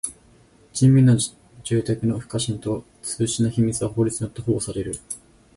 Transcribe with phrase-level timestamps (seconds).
[0.73, 1.15] 人民の
[1.63, 4.95] 住宅の不可侵と通信の秘密は法律によって保護される。